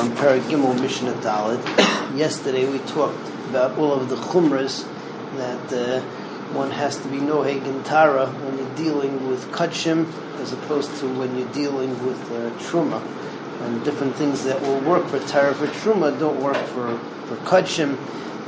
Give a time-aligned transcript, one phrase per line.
[0.00, 1.60] um, Paragimel Mishnah Dalid.
[2.16, 4.86] Yesterday we talked about all of the chumras
[5.36, 6.00] that uh,
[6.54, 10.10] one has to be noheg and tara when you're dealing with kachim
[10.40, 13.02] as opposed to when you're dealing with uh, truma.
[13.60, 16.96] And different things that will work for tara for truma don't work for,
[17.26, 17.98] for kachim.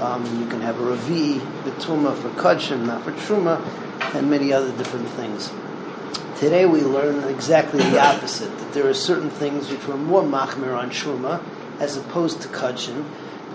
[0.00, 1.34] Um, you can have a ravi,
[1.64, 3.60] betuma for kachim, not for truma,
[4.14, 5.52] and many other different things.
[6.42, 10.76] Today we learn exactly the opposite, that there are certain things which were more machmir
[10.76, 11.40] on Shuma
[11.78, 13.04] as opposed to Kachin,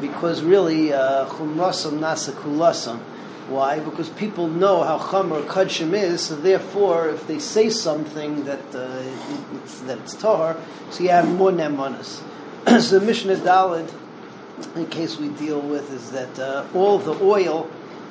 [0.00, 3.00] because really, uh, chumrasam nasa kulasam.
[3.48, 3.80] Why?
[3.80, 9.02] Because people know how chamr kachim is, so therefore, if they say something that uh,
[9.64, 10.56] it's, that it's tahar,
[10.90, 12.22] so you have more nemanas.
[12.80, 13.92] so the Mishnah Dalid,
[14.76, 17.68] in case we deal with, is that uh, all the oil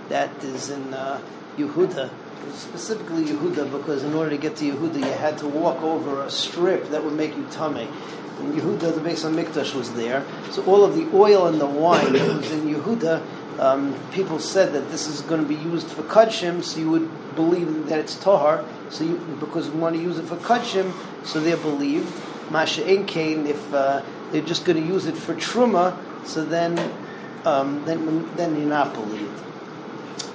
[0.10, 1.22] that is in uh,
[1.56, 2.10] Yehuda
[2.54, 6.32] specifically Yehuda, because in order to get to Yehuda, you had to walk over a
[6.32, 7.88] strip that would make you tummy.
[8.40, 11.66] In Yehuda, the base of Mikdash was there, so all of the oil and the
[11.66, 15.88] wine that was in Yehuda, um, people said that this is going to be used
[15.88, 18.66] for kachim, so you would believe that it's tahar.
[18.90, 20.94] So you, because we want to use it for kachim,
[21.26, 22.06] so they believe.
[22.52, 26.78] Masha Inkain, if uh, they're just going to use it for truma, so then
[27.46, 29.42] um, then then you're not believed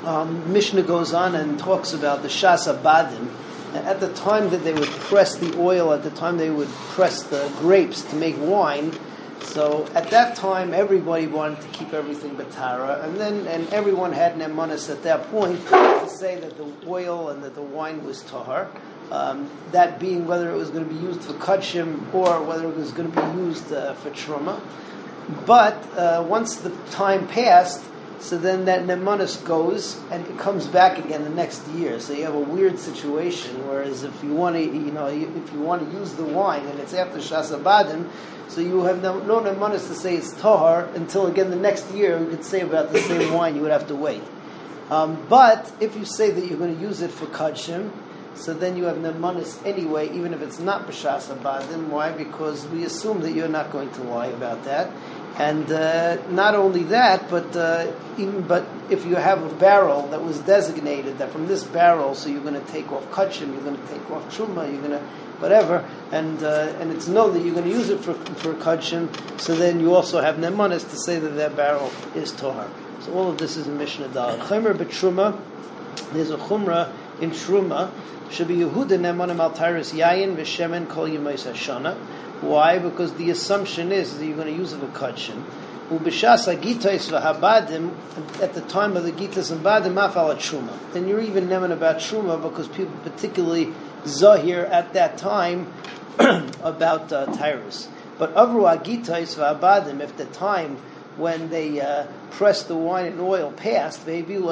[0.04, 3.28] um, Mishnah goes on and talks about the Shas Abadim.
[3.74, 7.22] At the time that they would press the oil, at the time they would press
[7.22, 8.92] the grapes to make wine,
[9.42, 14.34] so at that time everybody wanted to keep everything batara, and then and everyone had
[14.34, 18.68] nemanis at that point to say that the oil and that the wine was tahar.
[19.10, 22.76] Um, that being whether it was going to be used for kachim or whether it
[22.76, 24.60] was going to be used uh, for truma.
[25.46, 27.82] But uh, once the time passed,
[28.20, 31.98] so then that nemanis goes and it comes back again the next year.
[31.98, 33.66] So you have a weird situation.
[33.66, 36.78] Whereas if you want to, you know, if you want to use the wine and
[36.80, 38.08] it's after Shasabadim,
[38.48, 42.18] so you have no, no nemanis to say it's tahar until again the next year
[42.18, 43.56] you could say about the same wine.
[43.56, 44.22] You would have to wait.
[44.90, 47.90] Um, but if you say that you're going to use it for kachim,
[48.34, 51.88] so then you have nemanis anyway, even if it's not b'shas abadim.
[51.88, 52.12] Why?
[52.12, 54.90] Because we assume that you're not going to lie about that.
[55.36, 60.22] And uh, not only that, but uh, even but if you have a barrel that
[60.22, 63.80] was designated that from this barrel, so you're going to take off kachim, you're going
[63.80, 65.02] to take off truma, you're going to
[65.38, 69.08] whatever, and uh, and it's known that you're going to use it for for kachim.
[69.40, 72.68] So then you also have nemanis to say that that barrel is tohar.
[73.00, 74.36] So all of this is a Mishnah Dal.
[74.38, 75.40] Chomer betruma.
[76.12, 77.90] There's a chumra in truma.
[78.30, 81.96] Should be Yehuda nemanim al yayin v'shemen kol yemais hashana.
[82.40, 82.78] Why?
[82.78, 85.42] Because the assumption is that you're going to use it for kachin.
[85.90, 87.90] Ubishas agitais v'habadim
[88.40, 90.94] at the time of the gitas and badim afal truma.
[90.94, 93.72] And you're even nemen about truma because people, particularly
[94.06, 95.72] zahir at that time,
[96.62, 97.88] about uh, tyrus.
[98.18, 100.78] But avru agitais v'habadim, if the time
[101.16, 104.44] when they uh, press the wine and oil past, they bring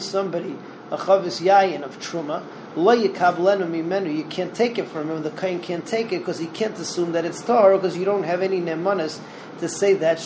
[0.00, 0.56] somebody
[0.90, 2.42] a chavis yayin of truma
[2.76, 5.22] you can't take it from him.
[5.22, 8.24] The kain can't take it because he can't assume that it's tar because you don't
[8.24, 9.18] have any nemanas
[9.60, 10.18] to say that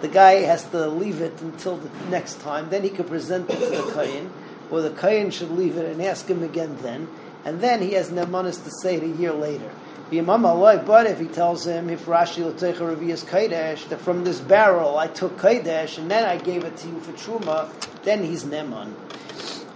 [0.00, 2.68] the guy has to leave it until the next time.
[2.68, 4.32] Then he can present it to the kain,
[4.68, 7.06] or the kain should leave it and ask him again then,
[7.46, 9.70] and then he has nemanas to say it a year later.
[10.10, 15.38] But if he tells him, if Rashi Revias Kaidesh, that from this barrel I took
[15.38, 17.70] Kaidesh and then I gave it to you for Truma,
[18.02, 18.94] then he's Neman.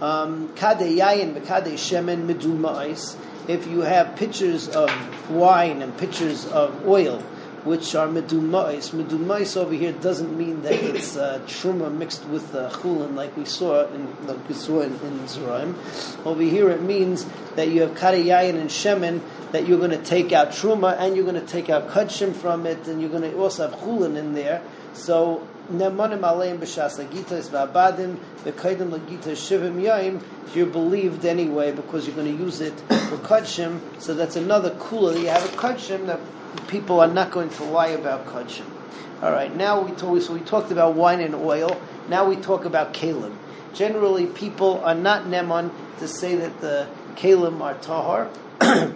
[0.01, 3.17] Um, Kade Yayin, Kade Shemen
[3.47, 7.23] If you have pitchers of wine and pitchers of oil,
[7.63, 8.91] which are medumais.
[8.91, 13.45] Medumais over here doesn't mean that it's uh, truma mixed with uh, chulin, like we
[13.45, 15.75] saw in like we saw in, in Zeraim.
[16.25, 19.21] Over here, it means that you have karayayin and shemen
[19.51, 22.65] that you're going to take out truma and you're going to take out kachim from
[22.65, 24.61] it, and you're going to also have chulin in there.
[24.93, 30.23] So nemanim aleim b'shas lagitas v'abadim v'kaidim lagitas shivim yaim.
[30.55, 33.79] You're believed anyway because you're going to use it for kachim.
[34.01, 35.19] So that's another kula.
[35.19, 36.19] You have a kachim that
[36.67, 38.65] people are not going to lie about kachim.
[39.21, 41.79] All right, now we talk, so we talked about wine and oil.
[42.09, 43.35] Now we talk about kalim.
[43.73, 48.29] Generally, people are not neman to say that the kalim are tahar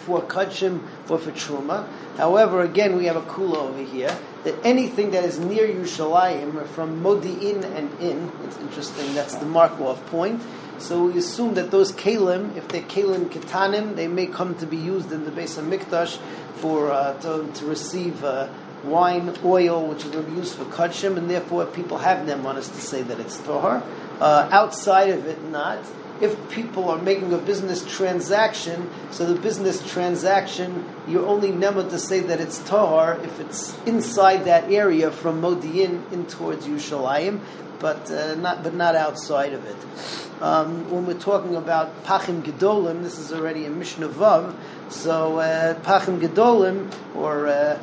[0.00, 1.86] for kachim or for truma.
[2.16, 7.02] However, again, we have a kula over here that anything that is near Yerushalayim from
[7.02, 10.40] Modi'in and in, it's interesting, that's the Markov point,
[10.78, 14.76] so we assume that those kalim, if they're kalim ketanim, they may come to be
[14.76, 16.18] used in the base of mikdash
[16.56, 18.48] for uh, to, to, receive uh,
[18.84, 22.46] wine, oil, which is going to be used for kachim, and therefore people have them
[22.46, 23.82] on us to say that it's tohar.
[24.20, 25.78] Uh, outside of it, not.
[26.20, 31.98] if people are making a business transaction, so the business transaction, you're only never to
[31.98, 37.40] say that it's tahar if it's inside that area from Modi'in in towards Yushalayim,
[37.78, 39.76] but uh, not but not outside of it.
[40.42, 44.54] Um, when we're talking about Pachim Gedolim, this is already a Mishnah Vav,
[44.90, 47.82] so uh, Pachim Gedolim, or uh,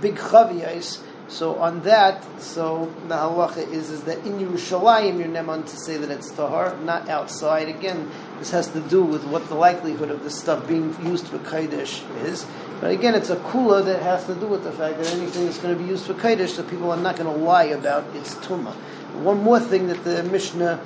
[0.00, 5.64] big Chaviyais, so on that, so the halacha is, is that in Yerushalayim you're neman
[5.64, 7.68] to say that it's tahar, not outside.
[7.68, 11.38] Again, this has to do with what the likelihood of this stuff being used for
[11.38, 12.46] kodesh is.
[12.80, 15.58] But again, it's a kula that has to do with the fact that anything that's
[15.58, 18.34] going to be used for kodesh, so people are not going to lie about its
[18.34, 18.76] tumah.
[19.22, 20.80] One more thing that the Mishnah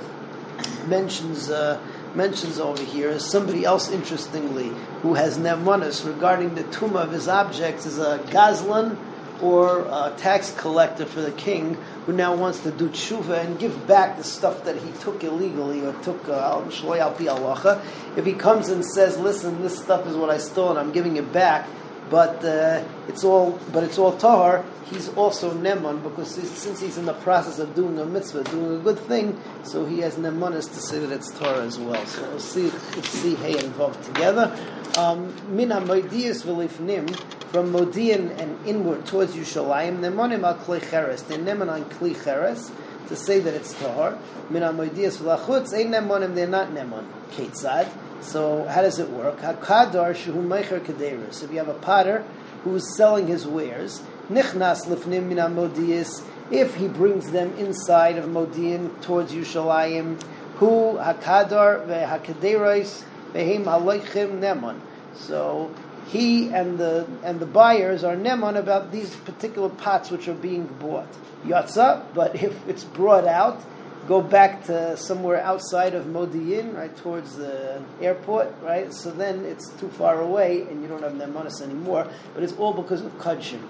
[0.87, 1.51] mentions.
[1.51, 1.81] Uh,
[2.15, 4.69] mentions over here is somebody else, interestingly,
[5.03, 8.97] who has nemanis regarding the tumah of his objects is a gazlan
[9.41, 11.75] or a tax collector for the king
[12.07, 15.85] who now wants to do tshuva and give back the stuff that he took illegally
[15.85, 17.83] or took uh, al
[18.17, 21.17] if he comes and says, "Listen, this stuff is what I stole and I'm giving
[21.17, 21.69] it back,"
[22.11, 24.65] but uh, it's all but it's all tahar.
[24.87, 28.83] He's also neman because since he's in the process of doing a mitzvah, doing a
[28.83, 32.05] good thing, so he has nemanis to say that it's tahar as well.
[32.07, 34.57] So we'll see let's see hey vav together.
[34.97, 37.15] Um, min hamoidiyas v'lifnim
[37.51, 41.23] from Modian and inward towards Yushalayim, nemonim al kli cheres.
[41.23, 42.71] They're neman on kli cheres
[43.09, 44.19] to say that it's tahar.
[44.51, 46.35] Min hamoidiyas v'lachutz ein nemonim.
[46.35, 47.07] They're not nemon.
[47.31, 47.89] Ketzad.
[48.21, 49.39] So how does it work?
[49.39, 51.43] Hakadar shehu meicher kaderis.
[51.43, 52.25] If you have a potter
[52.65, 56.25] who is selling his wares, nichnas lifnim min hamodiyas.
[56.51, 60.23] If he brings them inside of Modian towards Yushalayim,
[60.55, 64.81] who hakadar ve'hakaderos ve'hem aloichim nemon.
[65.15, 65.75] So
[66.09, 70.67] he and the and the buyers are neman about these particular pots which are being
[70.81, 71.09] bought.
[71.45, 73.63] Yatza, but if it's brought out,
[74.09, 78.93] go back to somewhere outside of Modi'in, right towards the airport, right?
[78.93, 82.09] So then it's too far away, and you don't have nemanis anymore.
[82.35, 83.61] But it's all because of kudshim.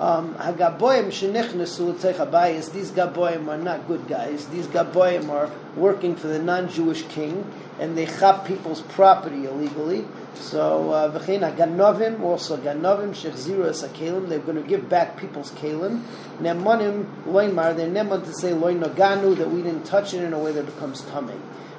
[0.00, 1.12] Um, Hagaboyim
[2.72, 4.46] These gaboyim are not good guys.
[4.48, 7.48] These gaboyim are working for the non-Jewish king,
[7.78, 10.04] and they chop people's property illegally.
[10.34, 14.28] So uh, v'chein ganovim also ganovim shechziru kalim.
[14.28, 16.02] They're going to give back people's kalim.
[16.40, 17.76] Nemanim loymar.
[17.76, 20.66] They're neman to say loy noganu that we didn't touch it in a way that
[20.66, 21.36] becomes tummy.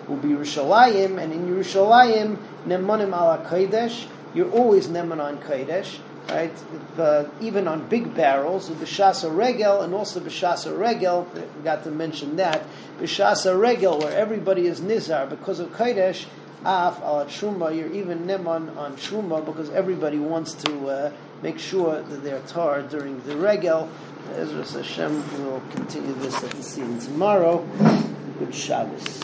[0.07, 4.05] Will be Yerushalayim, and in Yerushalayim nemanim ala kodesh.
[4.33, 5.99] You're always neman on kodesh
[6.29, 6.51] right?
[6.95, 11.27] The, even on big barrels, b'shasa regel and also b'shasa regel.
[11.63, 12.63] Got to mention that
[12.99, 16.25] b'shasa regel, where everybody is nizar because of kodesh.
[16.67, 21.11] Af al truma, you're even neman on truma because everybody wants to uh,
[21.43, 23.87] make sure that they're tar during the regel.
[24.33, 27.63] Ezra Hashem will continue this at the scene tomorrow.
[28.39, 29.05] Good Shabbos.